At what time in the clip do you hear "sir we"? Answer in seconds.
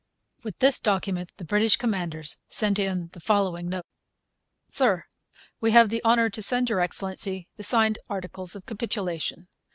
4.71-5.73